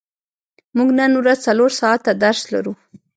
[0.77, 2.73] موږ نن ورځ څلور ساعته درس لرو.